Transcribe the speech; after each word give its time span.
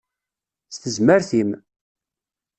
S 0.73 0.75
tezmert-im! 0.81 1.51